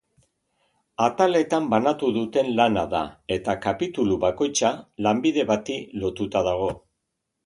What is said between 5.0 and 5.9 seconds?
lanbide bati